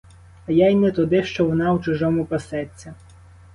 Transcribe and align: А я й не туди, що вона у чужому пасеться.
А 0.47 0.51
я 0.51 0.69
й 0.69 0.75
не 0.75 0.91
туди, 0.91 1.23
що 1.23 1.45
вона 1.45 1.73
у 1.73 1.79
чужому 1.79 2.25
пасеться. 2.25 2.93